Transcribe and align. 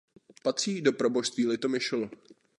Patří 0.43 0.81
do 0.81 0.93
proboštství 0.93 1.47
Litomyšl. 1.47 2.09